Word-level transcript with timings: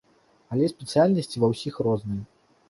Але 0.55 0.69
спецыяльнасці 0.73 1.43
ва 1.45 1.51
ўсіх 1.53 1.79
розныя. 1.91 2.21